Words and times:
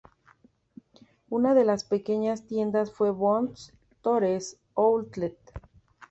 Una 1.29 1.53
de 1.53 1.63
las 1.63 1.83
pequeñas 1.83 2.47
tiendas 2.47 2.91
fue 2.91 3.11
Bond 3.11 3.55
Stores 3.55 4.57
outlet. 4.73 5.37